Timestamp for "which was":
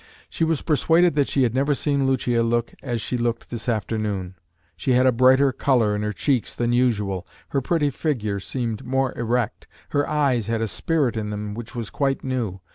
11.53-11.91